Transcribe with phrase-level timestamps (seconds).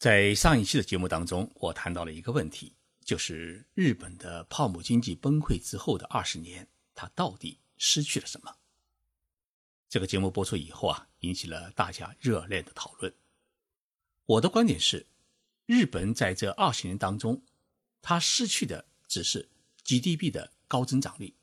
[0.00, 2.72] 在上一期的节目当中，我谈到了一个问题，
[3.04, 8.56] 就是日本的泡沫经济崩溃之后的二十年，它到底失去了什么？
[9.90, 13.12] 这个节目播出以后啊，引起了大家热烈的讨论。
[14.24, 15.04] 我的观点是，
[15.66, 17.42] 日本在这二十年当中，
[18.00, 19.50] 它失去的只是
[19.84, 21.34] GDP 的高增长率，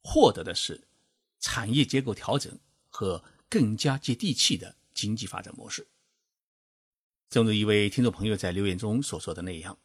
[0.00, 0.86] 获得的是
[1.40, 2.56] 产业结构调整
[2.88, 5.88] 和更加接地气的经济发展模式。
[7.30, 9.78] 正如一位听众朋友在留言中所说的那样，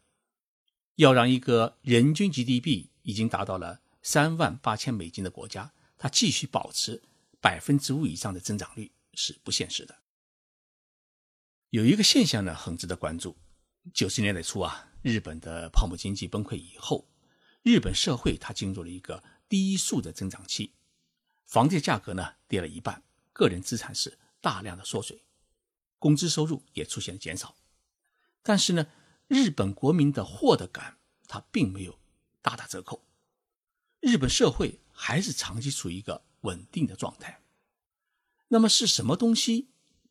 [0.96, 7.04] 要让一个人均 GDP 已经达到了三万八千美金的国家，它继续保持
[7.40, 9.96] 百分之五以上的增长率是不现实的。
[11.70, 13.38] 有一个现象呢，很值得关注：
[13.94, 17.08] 九十年代初啊，日本的泡沫经济崩溃以后，
[17.62, 20.74] 日本社会它进入了一个低速的增长期，
[21.46, 25.25] 房地价格呢跌了一半，个人资产是大量的缩水。
[26.06, 27.56] 工资收入也出现了减少，
[28.44, 28.86] 但是呢，
[29.28, 31.98] 日本国民的获得感它并没有
[32.44, 33.08] 大打折扣，
[34.02, 37.42] 日本社会还是长期处于一个稳定的状态。
[38.50, 39.70] 那么是什么东西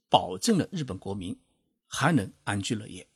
[0.09, 1.39] 保证了日本国民
[1.87, 3.09] 还能安居乐业？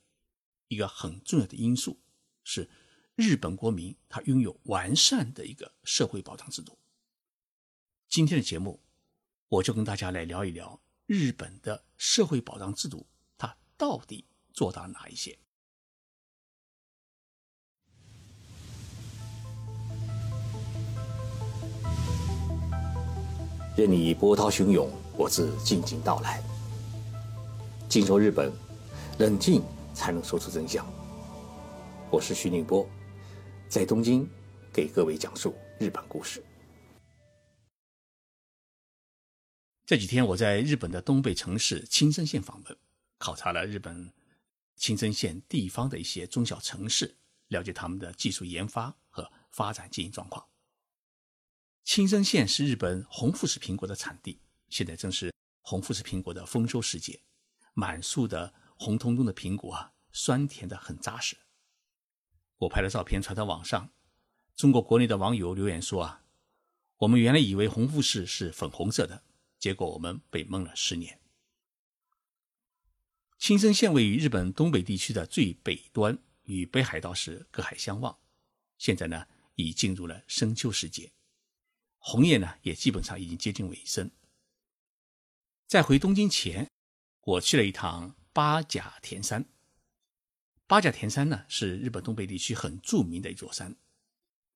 [0.69, 1.99] 一个很重要的因素
[2.45, 2.69] 是
[3.15, 6.77] 日本国民他拥有完善的一个社会保障制度。
[8.07, 8.79] 今天的节目，
[9.49, 10.79] 我就跟大家来聊一聊。
[11.09, 15.35] 日本的社会保障制度，它到底做到了哪一些？
[23.75, 26.43] 任你波涛汹涌，我自静静到来。
[27.89, 28.53] 静说日本，
[29.17, 29.63] 冷静
[29.95, 30.85] 才能说出真相。
[32.11, 32.87] 我是徐宁波，
[33.67, 34.29] 在东京
[34.71, 36.43] 给各位讲述日本故事。
[39.89, 42.77] 这几天我在日本的东北城市青森县访问，
[43.17, 44.13] 考察了日本
[44.75, 50.45] 青森县地方的一些中小城市，了解他们的技术研发和发展经营状况。
[51.83, 54.39] 青森县是日本红富士苹果的产地，
[54.69, 57.23] 现在正是红富士苹果的丰收时节，
[57.73, 61.35] 满树的红彤彤的苹果啊，酸甜的很扎实。
[62.57, 63.89] 我拍了照片传到网上，
[64.55, 66.25] 中国国内的网友留言说啊，
[66.97, 69.23] 我们原来以为红富士是粉红色的。
[69.59, 71.19] 结果我们被蒙了十年。
[73.37, 78.17] 青森县位于日本东北地区的最北端，与北海道是隔海相望。
[78.77, 81.11] 现在呢，已进入了深秋时节，
[81.97, 84.09] 红叶呢也基本上已经接近尾声。
[85.67, 86.69] 在回东京前，
[87.21, 89.45] 我去了一趟八甲田山。
[90.67, 93.75] 八甲田山呢是日本东北地区很著名的一座山。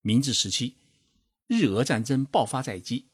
[0.01, 0.75] 明治时期，
[1.47, 3.07] 日俄战争爆发在即。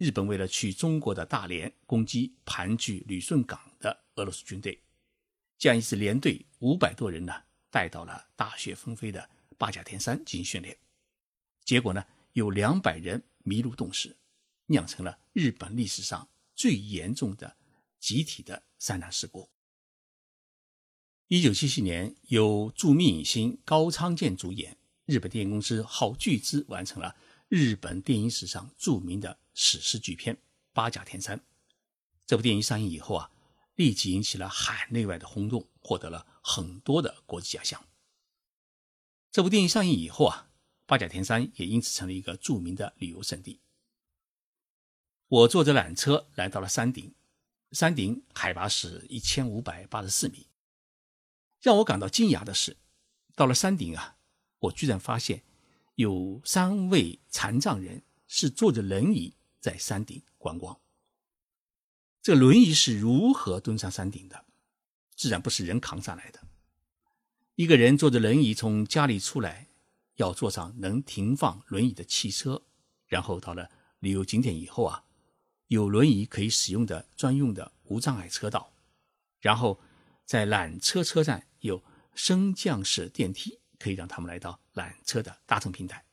[0.00, 4.80] 日本为了去中国的大连攻击盘踞旅顺港的俄罗斯军队，
[5.58, 7.34] 将一支连队五百多人呢
[7.68, 9.28] 带到了大雪纷飞的
[9.58, 10.78] 八甲田山进行训练，
[11.66, 12.02] 结果呢
[12.32, 14.16] 有两百人迷路冻死，
[14.68, 17.58] 酿成了日本历史上最严重的
[17.98, 19.50] 集体的山难事故。
[21.28, 27.14] 一九七七年，由著名影星高仓健主演，日本电影公司耗巨资完成了
[27.50, 29.38] 日本电影史上著名的。
[29.52, 30.36] 史诗巨片
[30.72, 31.36] 《八甲田山》
[32.24, 33.30] 这部电影上映以后啊，
[33.74, 37.84] 立即引起了海内外的轰动，获得了很多的国际奖项。
[39.32, 40.48] 这部电影上映以后啊，
[40.86, 43.60] 八甲田山也因此成了一个著名的旅游胜地。
[45.26, 47.12] 我坐着缆车来到了山顶，
[47.72, 50.46] 山顶海拔是一千五百八十四米。
[51.60, 52.78] 让我感到惊讶的是，
[53.34, 54.16] 到了山顶啊，
[54.60, 55.42] 我居然发现
[56.00, 59.34] 有三位残障人是坐着轮椅。
[59.60, 60.80] 在山顶观光，
[62.22, 64.46] 这轮椅是如何登上山顶的？
[65.14, 66.40] 自然不是人扛上来的。
[67.56, 69.68] 一个人坐着轮椅从家里出来，
[70.14, 72.62] 要坐上能停放轮椅的汽车，
[73.06, 75.04] 然后到了旅游景点以后啊，
[75.66, 78.72] 有轮椅可以使用的专用的无障碍车道，
[79.40, 79.78] 然后
[80.24, 86.04] 在缆车车站有升降式电梯，可以让他们来到缆车的搭乘平台。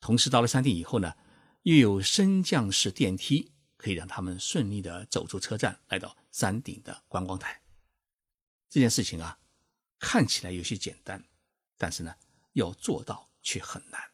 [0.00, 1.14] 同时到了山顶以后呢？
[1.62, 7.62] 又有升降式电梯，可以让他们顺利的走出车站，来到山顶的观光台。
[8.68, 9.38] 这件事情啊，
[10.00, 11.24] 看起来有些简单，
[11.78, 12.16] 但是呢，
[12.54, 14.10] 要做到却很难，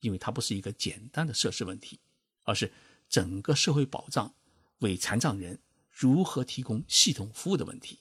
[0.00, 2.00] 因为它不是一个简单的设施问题，
[2.42, 2.70] 而是
[3.08, 4.34] 整个社会保障
[4.80, 8.00] 为残障人如何提供系统服务的问题，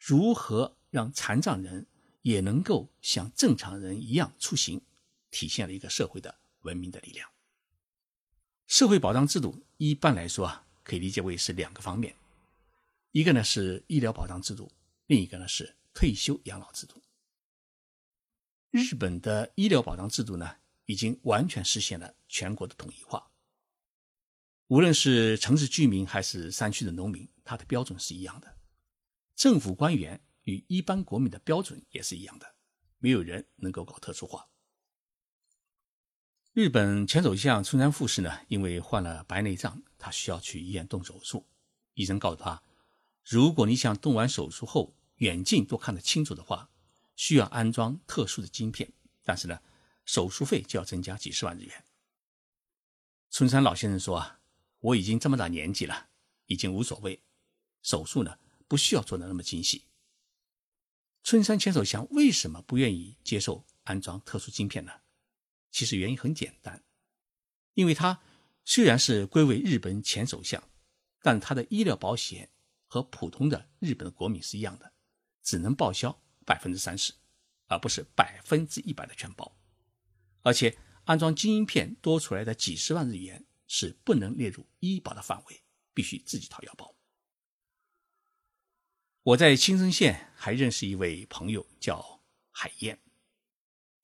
[0.00, 1.86] 如何让残障人
[2.24, 4.80] 也能够像正常人一样出行，
[5.30, 7.28] 体现了一个社会的文明的力量。
[8.66, 12.16] 社会保障制度一般来说啊，可以理解为是两个方面，
[13.12, 14.72] 一个呢是医疗保障制度，
[15.06, 17.02] 另一个呢是退休养老制度。
[18.70, 20.56] 日本的医疗保障制度呢，
[20.86, 23.30] 已经完全实现了全国的统一化。
[24.68, 28.56] 无论是城市居民还是山区的农民，他的标准是一样的。
[29.36, 32.54] 政府官员与一般国民的标准也是一样的，
[32.98, 34.48] 没有人能够搞特殊化。
[36.52, 41.46] 日本前首相村山富士呢，因为患了白内障，他需要去医院动手术。
[41.94, 42.62] 医生告诉他，
[43.24, 46.70] 如果你想动完手术后远近都看得清楚的话，
[47.16, 48.92] 需要安装特殊的晶片，
[49.24, 49.60] 但是呢，
[50.04, 51.84] 手术费就要增加几十万日元。
[53.30, 54.40] 村山老先生说啊，
[54.78, 56.08] 我已经这么大年纪了，
[56.46, 57.20] 已经无所谓，
[57.82, 58.38] 手术呢
[58.68, 59.86] 不需要做的那么精细。
[61.24, 64.92] 村山前首相为什么不愿意接受安装特殊晶片呢？
[65.70, 66.84] 其实原因很简单，
[67.72, 68.20] 因为他
[68.62, 70.62] 虽然是归为日本前首相，
[71.22, 72.50] 但他的医疗保险
[72.86, 74.92] 和普通的日本的国民是一样的，
[75.42, 77.14] 只能报销百分之三十，
[77.68, 79.56] 而不是百分之一百的全包。
[80.42, 85.62] 而且安装晶片多出来的几十万日元是不能列入医保的范围，
[85.94, 86.94] 必须自己掏腰包。
[89.24, 93.00] 我在青森县还认识一位朋友叫海燕，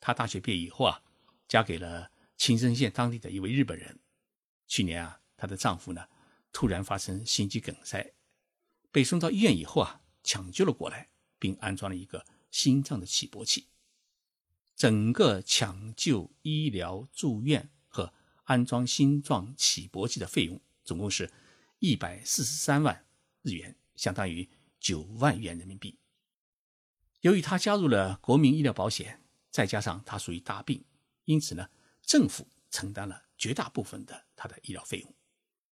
[0.00, 1.02] 他大学毕业以后啊。
[1.46, 3.98] 嫁给了青森县当地的一位日本人。
[4.68, 6.06] 去年啊，她的丈夫呢
[6.52, 8.14] 突然发生心肌梗塞，
[8.92, 13.66] 被送到医院以后啊，抢救了过来，并安装了一个心脏的起搏器。
[14.76, 18.14] 整个抢救、医疗、住院和
[18.44, 21.32] 安装心脏起搏器的费用总共是
[21.80, 23.04] 一百四十三万
[23.42, 24.48] 日元，相当于
[24.80, 25.98] 九万元人民币。
[27.20, 30.84] 由于他加入了国民医疗保险，再加上他属于大病。
[31.26, 31.68] 因此呢，
[32.02, 35.14] 政府承担了绝大部分的他的医疗费用，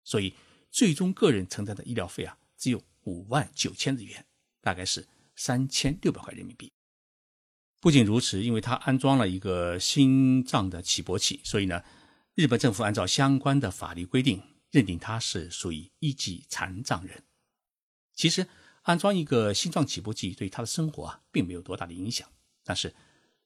[0.04, 0.34] 所以
[0.70, 4.26] 最终个人承担的医疗费啊，只有五万九千日元，
[4.60, 6.74] 大概是三千六百块人民币。
[7.80, 11.84] 不仅如此，因为他安装了一个心脏的起搏器，所以呢，
[12.34, 14.42] 日本政府按照相关的法律规定，
[14.72, 17.24] 认定他是属于一级残障人。
[18.14, 18.48] 其实
[18.86, 22.28] 安装一个心脏起搏器对他的生活啊，并没有多大的影响，
[22.64, 22.96] 但是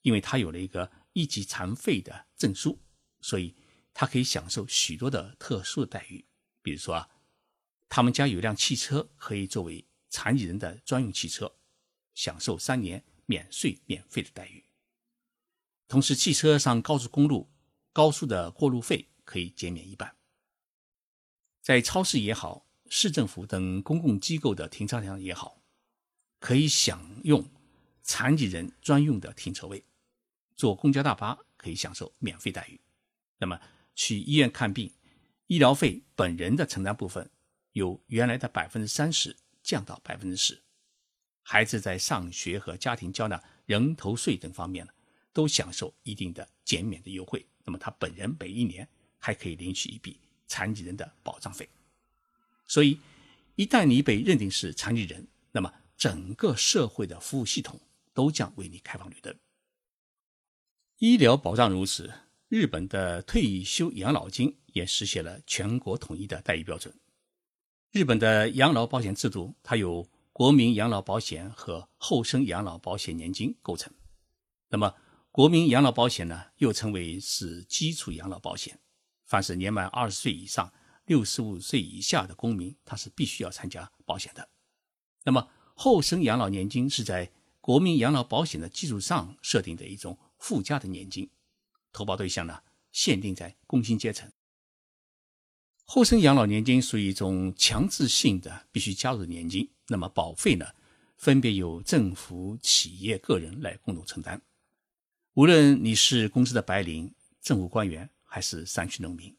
[0.04, 0.90] 因为他有了一个。
[1.14, 2.80] 一级残废的证书，
[3.20, 3.56] 所以
[3.96, 6.24] 他可以享受许多的特殊的待遇。
[6.62, 7.10] 比如说啊，
[7.90, 11.56] 他们家有辆汽车可以作为残疾人的专用汽车，
[12.14, 14.64] 享受三年免税免费的待遇。
[15.88, 17.50] 同时，汽车上高速公路
[17.92, 20.16] 高速的过路费可以减免一半。
[21.60, 25.62] 在超市也好，市政府等公共机构的停车场也好，
[26.40, 27.48] 可以享用
[28.02, 29.84] 残疾人专用的停车位。
[30.56, 32.80] 坐公交大巴可以享受免费待遇，
[33.38, 33.62] 那么
[33.96, 34.92] 去医院看病，
[35.48, 37.30] 医疗费本人的承担部分
[37.74, 40.62] 由原来的百分之三十降到百分之十。
[41.42, 44.92] 孩子在上学和家庭交纳人头税等方面呢，
[45.32, 47.46] 都享受一定的减免的优惠。
[47.64, 48.88] 那么他本人每一年
[49.18, 51.70] 还可以领取一笔残疾人的保障费。
[52.70, 53.00] 所以，
[53.56, 57.82] 一旦你被认定是残疾人，那么整个社会的服务系统
[58.14, 59.36] 都将为你开放绿灯。
[61.00, 62.14] 医疗保障如此，
[62.48, 66.94] 日本的退休养老金也实现了全国统一的待遇标准。
[67.92, 73.92] 日本的养老保险制度，它由国民养老保险和后生养老保险年金构成。
[74.70, 74.94] 那么，
[75.32, 78.80] 国民养老保险呢，又称为是基础养老保险。
[79.26, 80.72] 凡是年满二十岁以上、
[81.10, 84.48] 六十五岁以下的公民，他是必须要参加保险的。
[85.24, 90.18] 那么，后生养老年金是在国民养老保险的基础上设定的一种。
[90.38, 91.30] 附加的年金，
[91.92, 92.62] 投保对象呢
[92.94, 94.32] 限定在工薪阶层。
[95.84, 100.66] 后生养老年金属于一种强制性的必须加入的年金，那么保费呢
[101.18, 104.42] 分别由政府、企业、个人来共同承担。
[105.34, 109.36] 无论你是公司的白领、政府官员还是山区农民，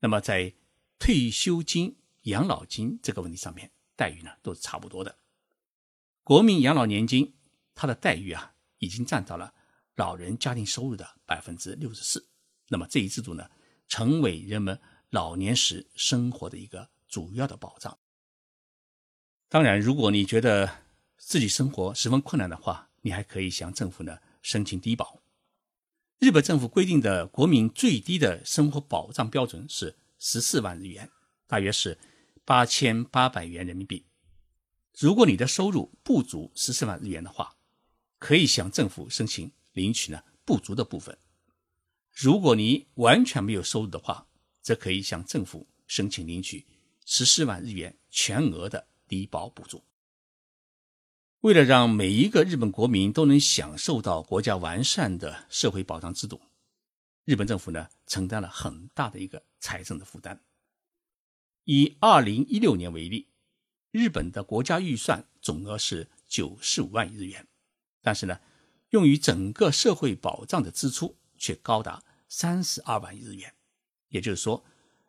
[0.00, 0.54] 那么在
[0.98, 5.18] 退休金、养老金这个问题上面，待遇呢都是差不多的。
[6.22, 7.36] 国民养老年金
[7.74, 9.54] 它的待遇啊已经占到了。
[9.96, 12.28] 老人家庭收入的百分之六十四，
[12.66, 13.48] 那么这一制度呢，
[13.86, 17.96] 成为人们老年时生活的一个主要的保障。
[19.48, 20.82] 当然，如果你觉得
[21.16, 25.22] 自己生活十分困难的话，你还可以向政府呢申请低保。
[26.18, 29.96] 日本政府规定的国民最低的生活保障标准是
[30.26, 31.10] 十四万日元，
[31.46, 31.98] 大约是
[32.46, 34.06] 八千八百元人民币。
[34.98, 37.54] 如果你的收入不足十四万日元的话，
[38.18, 39.52] 可以向政府申请。
[39.74, 41.18] 领取呢不足的部分，
[42.12, 44.28] 如果你完全没有收入的话，
[44.62, 46.64] 则可以向政府申请领取
[47.04, 49.84] 十四万日元全额的低保补助。
[51.40, 56.40] 为了让每一个日本国民都能享受到国家完善的社会保障制度，
[57.24, 60.40] 日本政府呢承担了很大的一个财政的负担。
[61.64, 63.28] 以二零一六年为例，
[63.90, 67.46] 日本的国家预算总额是九十五万亿日元，
[68.02, 68.38] 但是呢，
[68.90, 73.54] 用于整个社会保障的支出却高达三十二万亿日元。
[74.08, 74.62] 也就是说，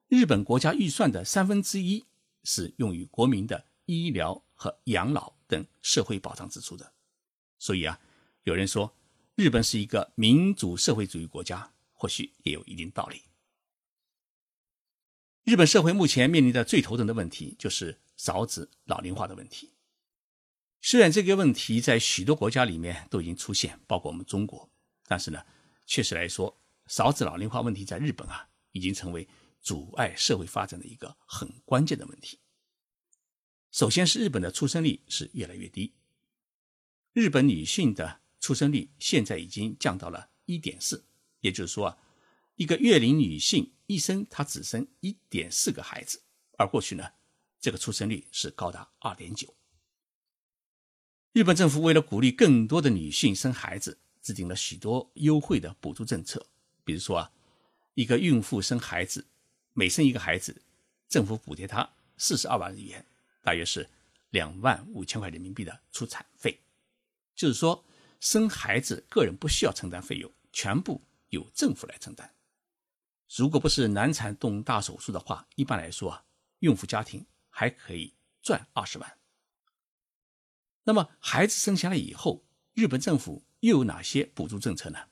[0.07, 2.05] 日本国家预算的三分之一
[2.43, 6.93] 是用于国民的医疗和养老等社会保障支出的。
[7.59, 7.99] 所以啊，
[8.43, 8.95] 有人说
[9.35, 11.73] 日本是一个民主社会主义国家，
[12.05, 13.23] 或许也有一定道理。
[15.43, 19.73] 日本社会目前面临的最头疼的问题就是少子老龄化的问题。
[20.81, 24.69] 虽然这个问题在许多国家里面都已经出现，包括我们中国，
[25.07, 25.43] 但是呢，
[25.87, 29.27] 确实来说，少子老龄化问题在日本啊，已经成为
[29.59, 32.39] 阻碍社会发展的一个很关键的问题。
[33.71, 35.95] 首先是日本的出生率是越来越低，
[37.13, 41.03] 日本女性的出生率现在已经降到了一点四，
[41.45, 41.97] 也就是说啊。
[42.55, 46.21] 一个月龄女性一生她只生一点四个孩子，
[46.57, 47.03] 而过去呢，
[47.59, 49.53] 这个出生率是高达二点九。
[51.33, 56.47] 日本政府为了鼓励更多的女性生孩子，制定了许多优惠的补助政策。
[56.85, 57.31] 比如说啊，
[57.93, 59.27] 一个孕妇生孩子，
[59.73, 60.61] 每生一个孩子，
[61.09, 61.87] 政府补贴她
[62.17, 63.05] 四十二万日元，
[63.43, 63.89] 大约是
[64.29, 66.57] 两万五千块人民币的出产费。
[67.35, 67.83] 就是说，
[68.21, 71.01] 生孩子个人不需要承担费用，全部
[71.35, 72.33] 由政府来承担。
[73.35, 76.25] 如果不是难产动大手术的话，一般来说啊，
[76.59, 79.19] 孕妇家庭还可以赚二十万。
[80.83, 85.09] 那么孩子生下来以后，日本政府又有哪些补助政策呢？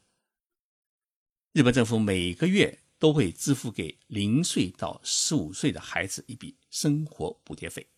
[1.51, 7.89] 日本政府每个月都会支付给零岁到十五岁的孩子一笔生活补贴费。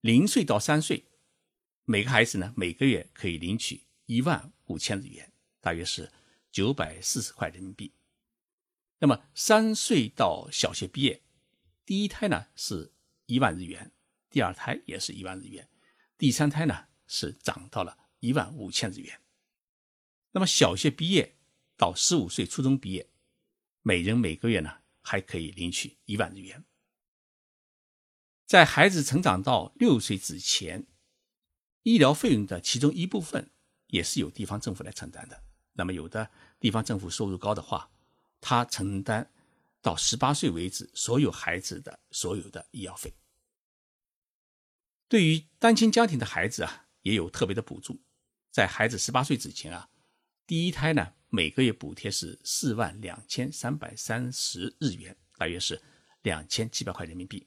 [0.00, 1.04] 零岁到三岁，
[1.84, 6.10] 每个孩子呢每个月可以领取一万五千日元，大约是
[6.58, 7.92] 九百四十块人民币。
[8.98, 11.22] 那么三岁到小学毕业，
[11.86, 12.92] 第一胎呢是
[13.26, 13.92] 一万日元，
[14.28, 15.68] 第二胎也是一万日元，
[16.16, 19.20] 第三胎呢是涨到了一万五千日元。
[20.32, 21.36] 那么小学毕业
[21.76, 23.08] 到十五岁初中毕业，
[23.82, 26.64] 每人每个月呢还可以领取一万日元。
[28.46, 30.88] 在孩子成长到六岁之前，
[31.84, 33.52] 医疗费用的其中一部分
[33.86, 35.44] 也是由地方政府来承担的。
[35.74, 36.28] 那么有的
[36.60, 37.90] 地方政府收入高的话，
[38.40, 39.30] 他承担
[39.80, 43.14] 到十八岁为止所有孩子的所有的医药费。
[45.08, 48.00] 对于单亲家庭的孩子啊，也有特别的补助。
[48.50, 49.88] 在孩子十八岁之前啊，
[50.46, 55.80] 第一胎呢每个月补贴是四万两千三百三十日元，大约是
[56.22, 57.46] 两千七百块人民币。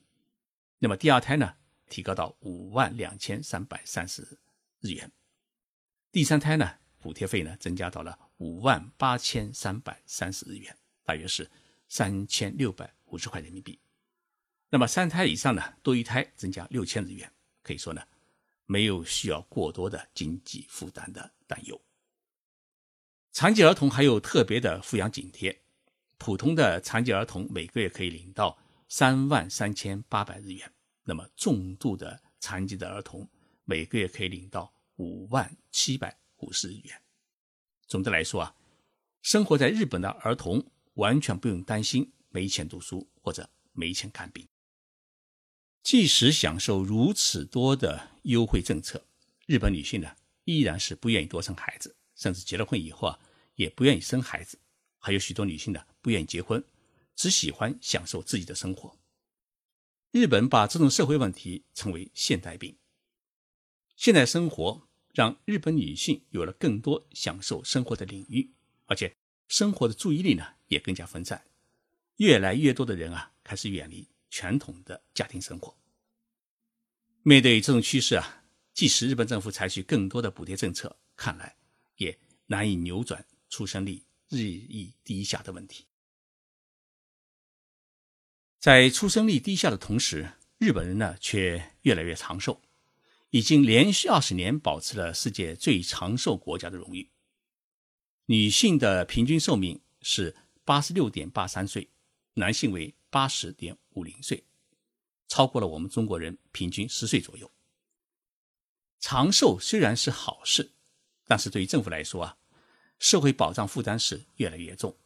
[0.79, 1.53] 那么第二胎呢
[1.89, 4.39] 提高到五万两千三百三十
[4.79, 5.11] 日元，
[6.11, 10.73] 第三胎呢补贴费呢增加到了五万八千三百三十日元。
[11.03, 11.49] 大约是
[11.89, 13.77] 三千六百五十块人民币。
[14.69, 17.29] 那么三胎以上呢，多一胎增加六千日元。
[17.63, 18.01] 可以说呢，
[18.65, 21.81] 没有需要过多的经济负担的担忧。
[23.33, 25.61] 残疾儿童还有特别的抚养津贴，
[26.17, 30.71] 普通的残疾儿童每个月可以领到三万三千八百日元。
[31.03, 33.27] 那么重度的残疾的儿童
[33.65, 37.01] 每个月可以领到五万七百五十日元。
[37.87, 38.55] 总的来说啊，
[39.21, 40.71] 生活在日本的儿童。
[40.95, 44.45] 完全不用担心没钱读书或者没钱看病。
[45.81, 49.05] 即使享受如此多的优惠政策，
[49.47, 53.17] 日本女性呢依然是不愿意多生孩子，甚至结了婚以后啊
[53.55, 54.59] 也不愿意生孩子。
[54.99, 56.61] 还有许多女性呢不愿意结婚，
[57.15, 58.99] 只喜欢享受自己的生活。
[60.11, 62.77] 日本把这种社会问题称为现代病。
[63.95, 68.51] 现代生活让日本女性有了更多享受生活的领域，
[68.85, 69.15] 而且。
[69.47, 71.43] 生活的注意力呢也更加分散，
[72.15, 75.77] 越来越多的人啊开始远离传统的家庭生活。
[77.23, 81.53] 面对这种趋势啊，即使日本政府采取更多的补贴政策，看来
[81.97, 85.85] 也难以扭转出生率日益低下的问题。
[88.57, 92.61] 在出生率低下的同时，日本人呢却越来越长寿，
[93.31, 97.09] 已经连续二十年保持了世界最长寿国家的荣誉。
[98.25, 100.35] 女性的平均寿命是
[100.65, 101.89] 八十六点八三岁，
[102.33, 104.43] 男性为八十点五零岁，
[105.29, 107.49] 超过了我们中国人平均十岁左右。
[108.99, 110.73] 长寿虽然是好事，
[111.25, 112.37] 但是对于政府来说啊，
[112.99, 114.97] 社会保障负担是越来越重，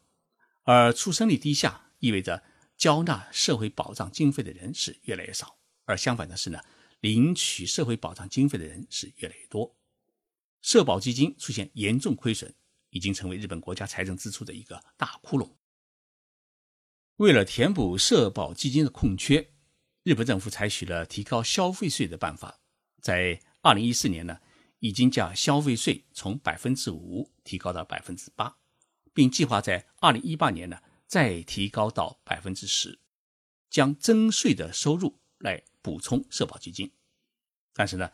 [0.64, 2.44] 而出生率低下意味着
[2.76, 6.60] 交纳社会保障经费的人是越来越少，而相反的是呢，
[7.02, 9.76] 领取社会保障经费的人是越来越多，
[10.62, 12.54] 社保基金出现严重亏损，
[12.90, 15.52] 已经成为日本国家财政支出的一个大窟窿。
[17.18, 19.52] 为了填补社保基金的空缺，
[20.04, 22.60] 日本政府采取了提高消费税的办法，
[23.02, 24.40] 在二零一四年呢，
[24.80, 28.58] 已经将消费税从百分之五提高到百分之八，
[29.14, 33.00] 并计划在二零一八年呢再提高到百分之十，
[33.70, 36.92] 将征税的收入来补充社保基金。
[37.72, 38.10] 但是呢，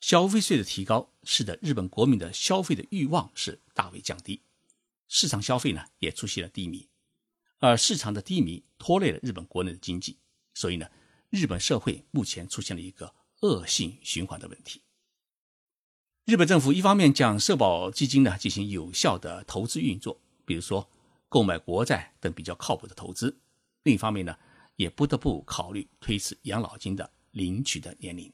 [0.00, 4.40] 消费税的提高使得日本国民的消费的欲望是大为降低，
[5.06, 6.88] 市场消费呢也出现了低迷。
[7.58, 10.18] 而市场的低迷拖累了日本国内的经济，
[10.54, 10.90] 所以呢，
[11.30, 14.82] 日本社会目前出现了一个恶性循环的问题。
[16.24, 20.90] 日本政府一方面将社保基金呢进行有效的投资运作，比如说
[21.28, 23.36] 购买国债等比较靠谱的投资；
[23.84, 24.36] 另一方面呢，
[24.76, 28.32] 也不得不考虑推迟养老金的领取的年龄。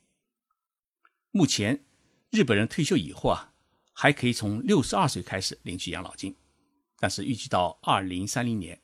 [1.31, 1.85] 目前，
[2.31, 3.53] 日本人退休以后啊，
[3.93, 6.37] 还可以从六十二岁开始领取养老金，
[6.99, 8.81] 但是预计到二零三零年。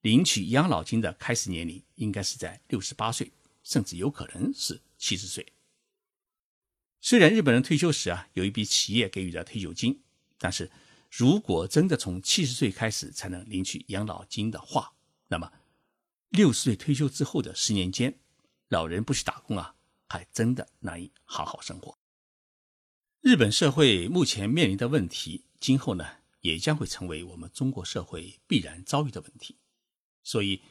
[0.00, 3.30] 领取养老金的开始年龄应该是在六十八岁，
[3.62, 5.52] 甚至有可能是七十岁。
[7.00, 10.02] 虽然日本人退休时啊有一笔企业给予的退休金，
[10.38, 10.72] 但是
[11.08, 14.92] 如果真的从七十岁开始才能领取养老金的话，
[15.28, 15.52] 那么
[16.32, 18.18] 六十岁退休之后的十年间，
[18.68, 19.74] 老人不去打工啊，
[20.08, 21.94] 还真的难以好好生活。
[23.20, 26.06] 日本社会目前面临的问题，今后呢
[26.40, 29.58] 也将会成为我们中国社会必然遭遇的问题。
[30.24, 30.62] 所以，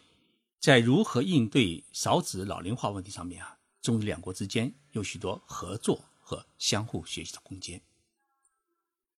[0.59, 7.79] 在如何应对少子老龄化问题上面啊，中日两国之间有许多合作和相互学习的空间。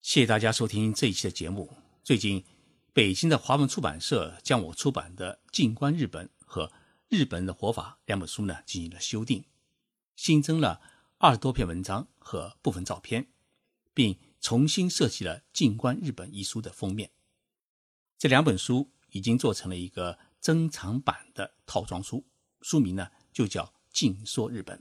[0.02, 1.74] 谢谢大家收听这一期的节目。
[2.04, 2.44] 最近，
[2.94, 6.68] 北京的华文出版社将我出版的《静观日本》和
[7.10, 9.44] 《日本的活法》两本书呢进行了修订，
[10.16, 10.82] 新增了
[11.18, 13.28] 二十多篇文章和部分照片，
[13.94, 17.12] 并重新设计了《静观日本》一书的封面。
[18.18, 18.90] 这两本书。
[19.14, 22.26] 已经做成了一个珍藏版的套装书，
[22.62, 24.80] 书名呢就叫《静说日本》。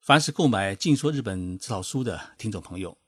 [0.00, 2.98] 凡是购买《静说日本》这套书的听众朋友，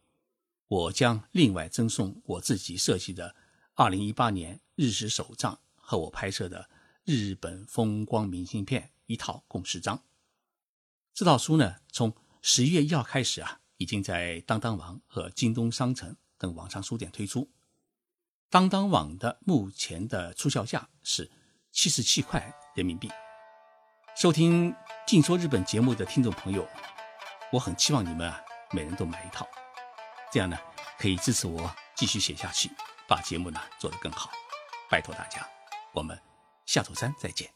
[0.69, 3.35] 我将另外赠送我自己设计的
[3.77, 6.69] 2018年日食手账和我拍摄的
[7.05, 10.03] 日本风光明信片一套，共十张。
[11.13, 17.51] 这套书呢，从十一月一号开始啊，已经在当当网和京东商城等网上书店推出。
[18.49, 21.31] 当当网的目前的促销价是
[21.71, 23.11] 七十七块人民币。
[24.17, 24.73] 收听
[25.07, 26.67] 《静说日本》节目的听众朋友，
[27.53, 28.41] 我很期望你们啊，
[28.73, 29.47] 每人都买一套，
[30.33, 30.57] 这样呢，
[30.99, 32.71] 可以支持我继续写下去，
[33.09, 34.31] 把节目呢做得更好。
[34.89, 35.47] 拜托大家，
[35.93, 36.21] 我们
[36.65, 37.56] 下周三再见。